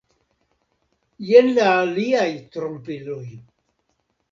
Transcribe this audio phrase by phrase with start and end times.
[1.27, 2.25] Jen la aliaj
[2.57, 3.23] trompiloj.